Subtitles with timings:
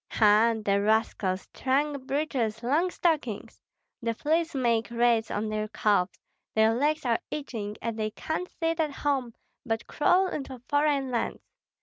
[0.09, 0.55] Ha!
[0.65, 3.59] the rascals, trunk breeches, long stockings!
[4.01, 6.17] The fleas make raids on their calves,
[6.55, 11.43] their legs are itching, and they can't sit at home, but crawl into foreign lands.